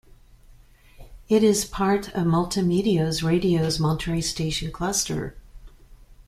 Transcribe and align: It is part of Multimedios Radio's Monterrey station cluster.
It 1.29 1.43
is 1.43 1.63
part 1.63 2.07
of 2.15 2.25
Multimedios 2.25 3.23
Radio's 3.23 3.77
Monterrey 3.77 4.23
station 4.23 4.71
cluster. 4.71 5.37